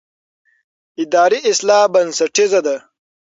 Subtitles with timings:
[1.03, 2.75] اداري اصلاح بنسټیزه ده